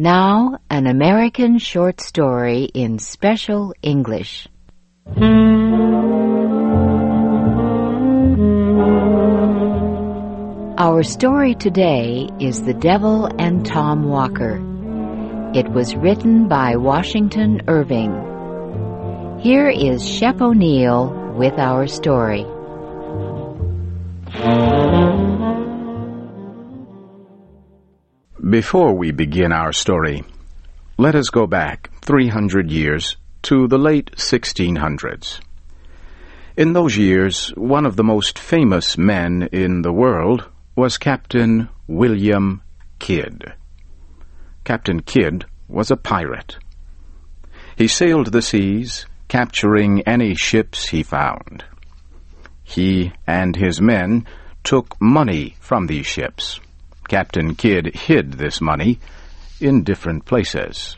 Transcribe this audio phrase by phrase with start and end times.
[0.00, 4.46] Now, an American short story in special English.
[10.78, 14.62] Our story today is The Devil and Tom Walker.
[15.52, 18.12] It was written by Washington Irving.
[19.40, 22.46] Here is Shep O'Neill with our story.
[28.48, 30.24] Before we begin our story,
[30.96, 35.40] let us go back 300 years to the late 1600s.
[36.56, 40.44] In those years, one of the most famous men in the world
[40.76, 42.62] was Captain William
[43.00, 43.52] Kidd.
[44.64, 46.56] Captain Kidd was a pirate.
[47.76, 51.64] He sailed the seas, capturing any ships he found.
[52.62, 54.26] He and his men
[54.62, 56.60] took money from these ships.
[57.08, 59.00] Captain Kidd hid this money
[59.60, 60.96] in different places.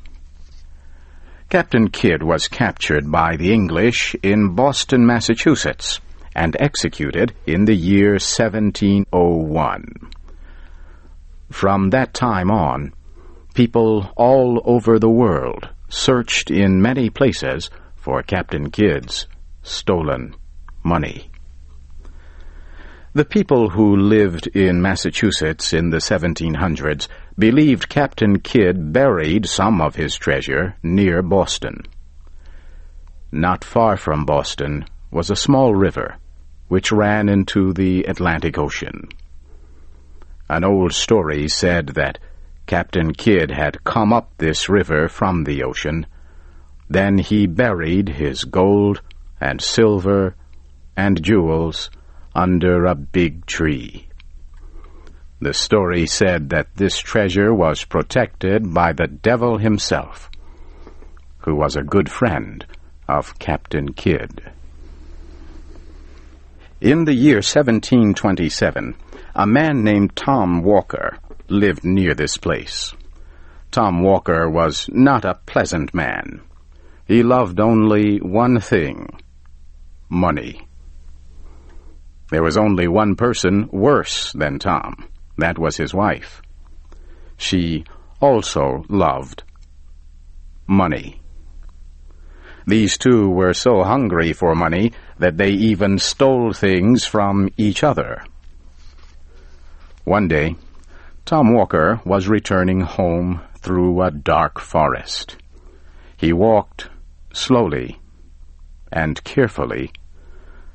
[1.49, 6.01] Captain Kidd was captured by the English in Boston, Massachusetts,
[6.35, 10.11] and executed in the year 1701.
[11.51, 12.93] From that time on,
[13.55, 19.27] people all over the world searched in many places for Captain Kidd's
[19.63, 20.37] stolen
[20.85, 21.30] money.
[23.13, 29.97] The people who lived in Massachusetts in the 1700s believed Captain Kidd buried some of
[29.97, 31.83] his treasure near Boston.
[33.33, 36.19] Not far from Boston was a small river
[36.69, 39.09] which ran into the Atlantic Ocean.
[40.49, 42.21] An old story said that
[42.67, 46.07] Captain Kidd had come up this river from the ocean.
[46.89, 49.01] Then he buried his gold
[49.41, 50.37] and silver
[50.97, 51.91] and jewels
[52.35, 54.07] under a big tree.
[55.41, 60.31] The story said that this treasure was protected by the devil himself,
[61.39, 62.67] who was a good friend
[63.09, 64.43] of Captain Kidd.
[66.81, 68.95] In the year 1727,
[69.35, 71.19] a man named Tom Walker
[71.49, 72.95] lived near this place.
[73.71, 76.41] Tom Walker was not a pleasant man.
[77.07, 79.09] He loved only one thing
[80.09, 80.67] money.
[82.31, 85.09] There was only one person worse than Tom.
[85.37, 86.43] That was his wife.
[87.37, 87.85] She
[88.21, 89.43] also loved
[90.67, 91.21] money.
[92.67, 98.23] These two were so hungry for money that they even stole things from each other.
[100.05, 100.57] One day,
[101.25, 105.37] Tom Walker was returning home through a dark forest.
[106.17, 106.91] He walked
[107.33, 107.99] slowly
[108.93, 109.91] and carefully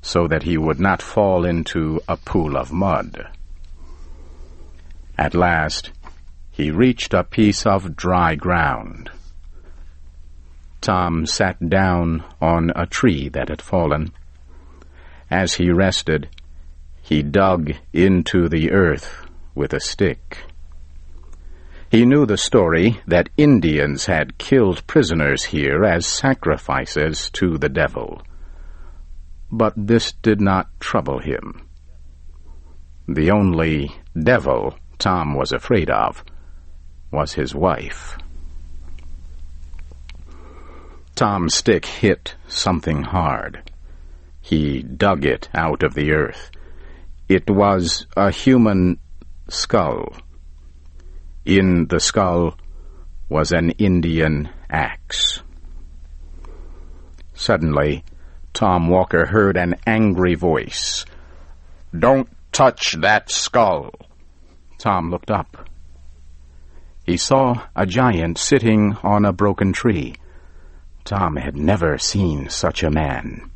[0.06, 3.28] so that he would not fall into a pool of mud.
[5.18, 5.90] At last,
[6.52, 9.10] he reached a piece of dry ground.
[10.80, 14.12] Tom sat down on a tree that had fallen.
[15.32, 16.30] As he rested,
[17.02, 20.44] he dug into the earth with a stick.
[21.90, 28.22] He knew the story that Indians had killed prisoners here as sacrifices to the devil.
[29.58, 31.66] But this did not trouble him.
[33.08, 36.26] The only devil Tom was afraid of
[37.10, 38.18] was his wife.
[41.16, 43.72] Tom's stick hit something hard.
[44.42, 46.52] He dug it out of the earth.
[47.30, 49.00] It was a human
[49.48, 50.18] skull.
[51.46, 52.58] In the skull
[53.30, 55.42] was an Indian axe.
[57.34, 58.04] Suddenly,
[58.56, 61.04] Tom Walker heard an angry voice.
[61.98, 63.92] Don't touch that skull.
[64.78, 65.70] Tom looked up.
[67.06, 70.16] He saw a giant sitting on a broken tree.
[71.04, 73.52] Tom had never seen such a man.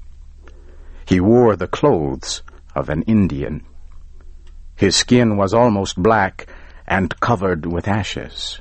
[1.05, 2.43] He wore the clothes
[2.75, 3.63] of an Indian.
[4.75, 6.47] His skin was almost black
[6.85, 8.59] and covered with ashes.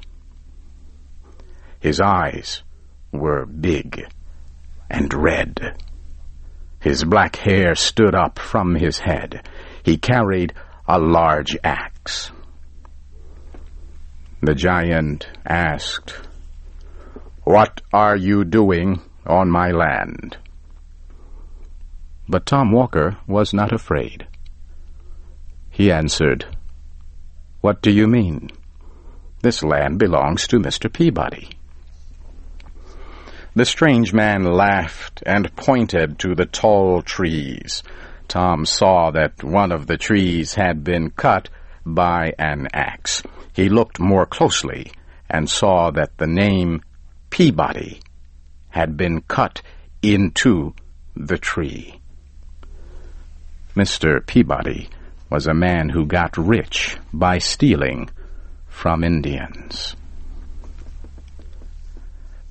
[1.80, 2.62] His eyes
[3.10, 4.06] were big
[4.88, 5.82] and red.
[6.80, 9.48] His black hair stood up from his head.
[9.82, 10.54] He carried
[10.86, 12.30] a large axe.
[14.40, 16.14] The giant asked,
[17.48, 20.36] what are you doing on my land?
[22.28, 24.26] But Tom Walker was not afraid.
[25.70, 26.44] He answered,
[27.62, 28.50] What do you mean?
[29.40, 30.92] This land belongs to Mr.
[30.92, 31.57] Peabody.
[33.58, 37.82] The strange man laughed and pointed to the tall trees.
[38.28, 41.48] Tom saw that one of the trees had been cut
[41.84, 43.20] by an axe.
[43.52, 44.92] He looked more closely
[45.28, 46.82] and saw that the name
[47.30, 48.00] Peabody
[48.68, 49.60] had been cut
[50.02, 50.72] into
[51.16, 52.00] the tree.
[53.74, 54.24] Mr.
[54.24, 54.88] Peabody
[55.30, 58.08] was a man who got rich by stealing
[58.68, 59.96] from Indians.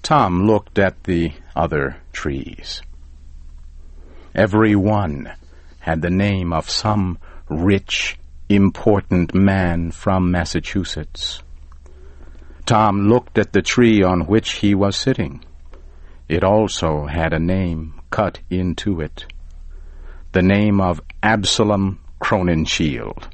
[0.07, 2.81] Tom looked at the other trees.
[4.33, 5.33] Every one
[5.80, 7.18] had the name of some
[7.50, 8.18] rich,
[8.48, 11.44] important man from Massachusetts.
[12.65, 15.44] Tom looked at the tree on which he was sitting.
[16.30, 19.25] It also had a name cut into it.
[20.31, 23.27] The name of Absalom Crowninshield.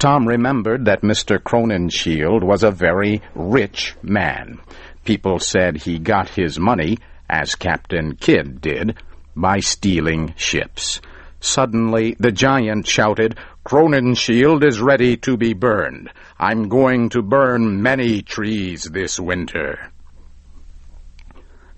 [0.00, 1.38] Tom remembered that Mr.
[1.40, 4.58] Crowninshield was a very rich man.
[5.04, 6.98] People said he got his money,
[7.28, 8.96] as Captain Kidd did,
[9.36, 11.00] by stealing ships.
[11.40, 16.10] Suddenly the giant shouted, Crowninshield is ready to be burned.
[16.38, 19.90] I'm going to burn many trees this winter.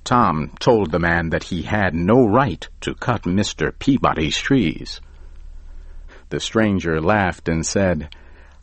[0.05, 3.77] Tom told the man that he had no right to cut Mr.
[3.77, 5.01] Peabody's trees.
[6.29, 8.15] The stranger laughed and said,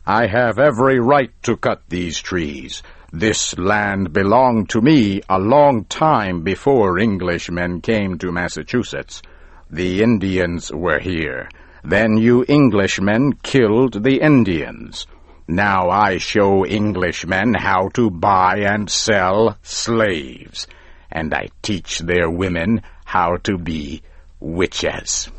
[0.06, 2.82] I have every right to cut these trees.
[3.16, 9.22] This land belonged to me a long time before Englishmen came to Massachusetts.
[9.70, 11.48] The Indians were here.
[11.84, 15.06] Then you Englishmen killed the Indians.
[15.46, 20.66] Now I show Englishmen how to buy and sell slaves,
[21.08, 24.02] and I teach their women how to be
[24.40, 25.30] witches.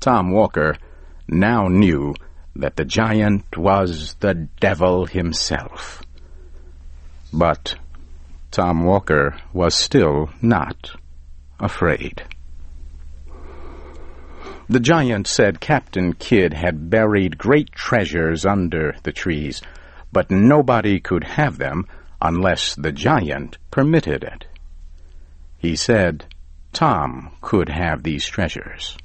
[0.00, 0.76] Tom Walker
[1.28, 2.16] now knew
[2.56, 6.02] that the giant was the devil himself.
[7.32, 7.76] But
[8.50, 10.92] Tom Walker was still not
[11.60, 12.22] afraid.
[14.68, 19.62] The giant said Captain Kidd had buried great treasures under the trees,
[20.12, 21.86] but nobody could have them
[22.20, 24.46] unless the giant permitted it.
[25.58, 26.26] He said
[26.72, 28.96] Tom could have these treasures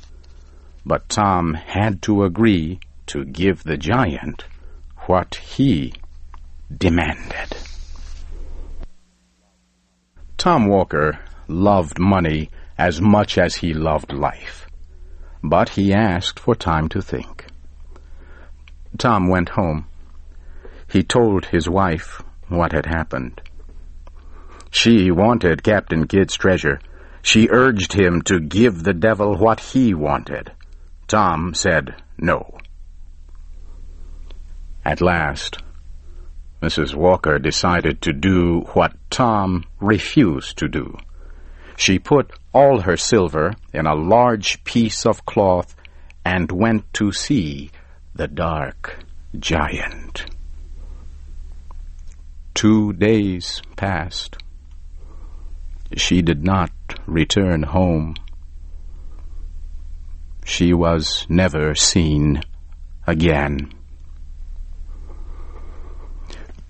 [0.85, 4.45] but Tom had to agree to give the giant
[5.07, 5.93] what he
[6.75, 7.57] demanded.
[10.37, 14.67] Tom Walker loved money as much as he loved life,
[15.43, 17.45] but he asked for time to think.
[18.97, 19.87] Tom went home.
[20.89, 23.41] He told his wife what had happened.
[24.69, 26.79] She wanted Captain Kidd's treasure.
[27.21, 30.51] She urged him to give the devil what he wanted.
[31.07, 32.57] Tom said no.
[34.85, 35.57] At last,
[36.61, 36.93] Mrs.
[36.93, 40.97] Walker decided to do what Tom refused to do.
[41.75, 45.75] She put all her silver in a large piece of cloth
[46.23, 47.71] and went to see
[48.13, 48.99] the dark
[49.37, 50.25] giant.
[52.53, 54.37] Two days passed.
[55.97, 56.71] She did not
[57.07, 58.15] return home
[60.45, 62.41] she was never seen
[63.07, 63.71] again.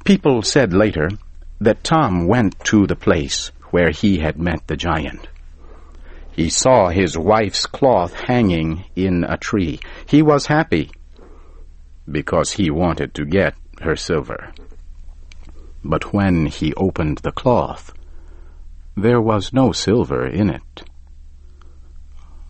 [0.04, 1.10] People said later
[1.62, 5.30] that Tom went to the place where he had met the giant.
[6.32, 9.80] He saw his wife's cloth hanging in a tree.
[10.06, 10.92] He was happy
[12.12, 14.52] because he wanted to get her silver.
[15.86, 17.94] But when he opened the cloth,
[18.96, 20.84] there was no silver in it.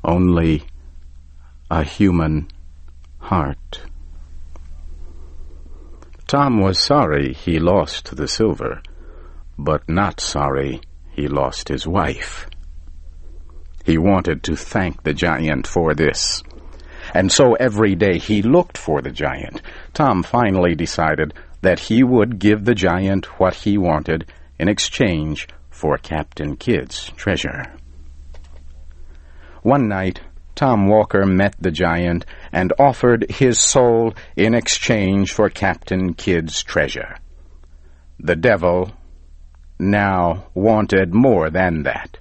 [0.03, 0.63] Only
[1.69, 2.47] a human
[3.19, 3.81] heart.
[6.33, 8.81] Tom was sorry he lost the silver,
[9.55, 12.47] but not sorry he lost his wife.
[13.85, 16.41] He wanted to thank the giant for this.
[17.13, 19.61] And so every day he looked for the giant.
[19.93, 24.25] Tom finally decided that he would give the giant what he wanted
[24.57, 27.71] in exchange for Captain Kidd's treasure.
[29.61, 30.21] One night,
[30.63, 37.17] Tom Walker met the giant and offered his soul in exchange for Captain Kidd's treasure.
[38.17, 38.93] The devil
[39.77, 42.17] now wanted more than that.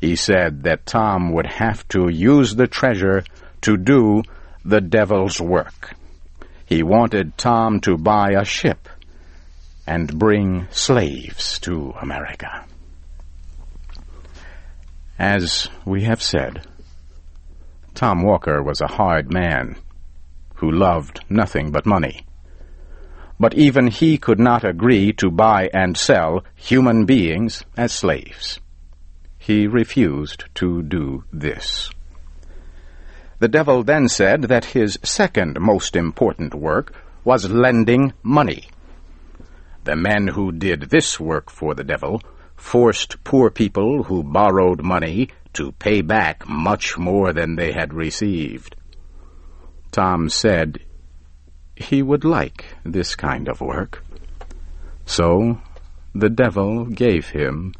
[0.00, 3.24] He said that Tom would have to use the treasure
[3.60, 4.22] to do
[4.64, 5.94] the devil's work.
[6.64, 8.88] He wanted Tom to buy a ship
[9.86, 12.64] and bring slaves to America.
[15.18, 16.66] As we have said,
[18.00, 19.76] Tom Walker was a hard man
[20.54, 22.24] who loved nothing but money.
[23.38, 28.58] But even he could not agree to buy and sell human beings as slaves.
[29.36, 31.90] He refused to do this.
[33.38, 38.70] The devil then said that his second most important work was lending money.
[39.84, 42.22] The men who did this work for the devil
[42.56, 48.76] forced poor people who borrowed money to pay back much more than they had received.
[49.92, 50.78] Tom said
[51.76, 54.04] he would like this kind of work.
[55.06, 55.60] So
[56.14, 57.74] the devil gave him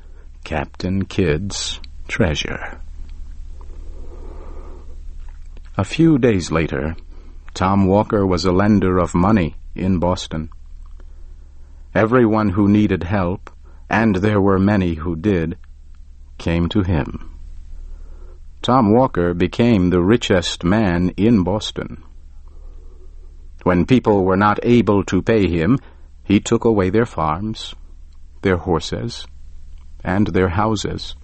[0.44, 2.80] Captain Kidd's treasure.
[5.76, 6.96] A few days later,
[7.54, 10.50] Tom Walker was a lender of money in Boston.
[11.94, 13.50] Everyone who needed help,
[13.88, 15.56] and there were many who did,
[16.38, 17.39] came to him.
[18.62, 22.02] Tom Walker became the richest man in Boston.
[23.62, 25.78] When people were not able to pay him,
[26.24, 27.74] he took away their farms,
[28.42, 29.26] their horses,
[30.04, 31.16] and their houses.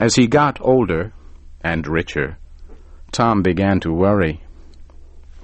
[0.00, 1.12] As he got older
[1.60, 2.38] and richer,
[3.12, 4.42] Tom began to worry.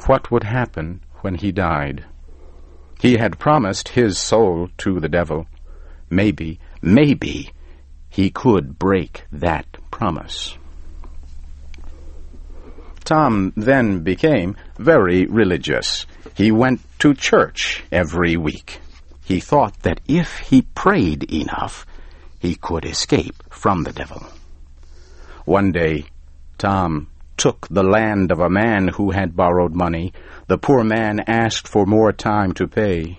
[0.06, 2.04] What would happen when he died?
[3.00, 5.46] He had promised his soul to the devil.
[6.10, 7.50] Maybe, maybe,
[8.08, 10.57] he could break that promise.
[13.05, 16.07] Tom then became very religious.
[16.37, 18.81] He went to church every week.
[19.25, 21.85] He thought that if he prayed enough,
[22.38, 24.23] he could escape from the devil.
[25.45, 26.05] One day,
[26.59, 30.12] Tom took the land of a man who had borrowed money.
[30.47, 33.19] The poor man asked for more time to pay.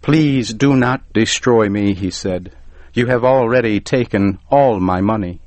[0.00, 2.56] Please do not destroy me, he said.
[2.94, 5.40] You have already taken all my money.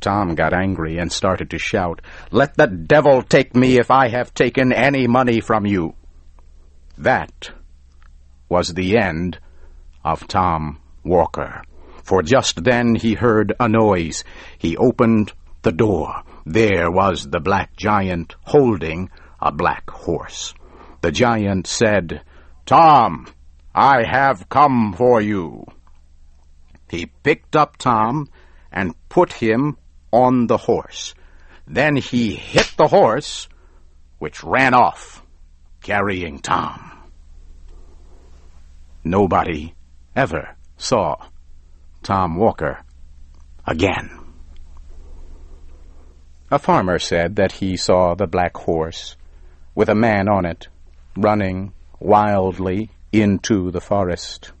[0.00, 2.00] Tom got angry and started to shout,
[2.30, 5.94] Let the devil take me if I have taken any money from you.
[6.96, 7.50] That
[8.48, 9.38] was the end
[10.04, 11.62] of Tom Walker.
[12.02, 14.24] For just then he heard a noise.
[14.56, 16.22] He opened the door.
[16.46, 20.54] There was the black giant holding a black horse.
[21.02, 22.22] The giant said,
[22.64, 23.26] Tom,
[23.74, 25.66] I have come for you.
[26.90, 28.28] He picked up Tom
[28.72, 29.76] and put him
[30.12, 31.14] on the horse.
[31.66, 33.48] Then he hit the horse,
[34.18, 35.22] which ran off,
[35.82, 36.92] carrying Tom.
[39.04, 39.74] Nobody
[40.16, 41.16] ever saw
[42.02, 42.82] Tom Walker
[43.66, 44.10] again.
[46.50, 49.16] A farmer said that he saw the black horse,
[49.74, 50.68] with a man on it,
[51.16, 54.52] running wildly into the forest.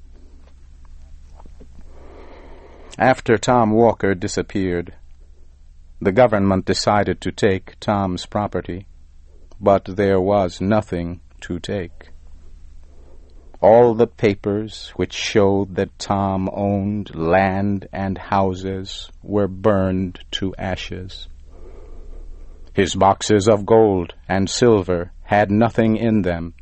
[2.98, 4.92] After Tom Walker disappeared,
[6.00, 8.86] the government decided to take Tom's property,
[9.60, 12.10] but there was nothing to take.
[13.60, 21.28] All the papers which showed that Tom owned land and houses were burned to ashes.
[22.72, 26.54] His boxes of gold and silver had nothing in them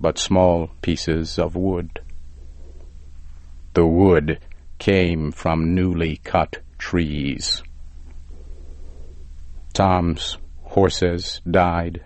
[0.00, 2.00] but small pieces of wood.
[3.74, 4.40] The wood
[4.78, 7.62] came from newly cut trees.
[9.72, 12.02] Tom's horses died,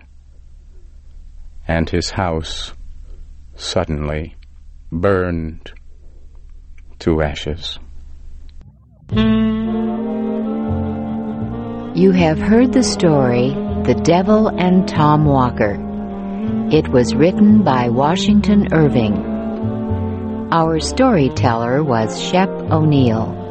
[1.67, 2.73] and his house
[3.55, 4.35] suddenly
[4.91, 5.71] burned
[6.99, 7.79] to ashes.
[11.95, 15.75] You have heard the story The Devil and Tom Walker.
[16.71, 19.15] It was written by Washington Irving.
[20.51, 23.46] Our storyteller was Shep O'Neill.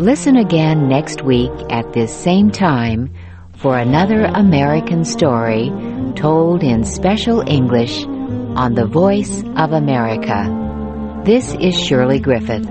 [0.00, 3.12] Listen again next week at this same time
[3.58, 5.70] for another American story
[6.16, 8.04] told in special English
[8.56, 11.22] on the Voice of America.
[11.26, 12.66] This is Shirley Griffith.